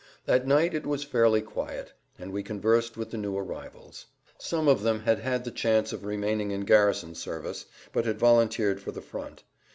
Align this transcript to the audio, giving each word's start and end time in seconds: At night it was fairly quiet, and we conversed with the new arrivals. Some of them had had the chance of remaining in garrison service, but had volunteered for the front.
At 0.27 0.47
night 0.47 0.73
it 0.73 0.87
was 0.87 1.03
fairly 1.03 1.43
quiet, 1.43 1.93
and 2.17 2.31
we 2.31 2.41
conversed 2.41 2.97
with 2.97 3.11
the 3.11 3.19
new 3.19 3.37
arrivals. 3.37 4.07
Some 4.39 4.67
of 4.67 4.81
them 4.81 5.01
had 5.01 5.19
had 5.19 5.43
the 5.43 5.51
chance 5.51 5.93
of 5.93 6.05
remaining 6.05 6.49
in 6.49 6.61
garrison 6.65 7.13
service, 7.13 7.67
but 7.93 8.05
had 8.05 8.17
volunteered 8.17 8.81
for 8.81 8.91
the 8.91 8.99
front. 9.01 9.43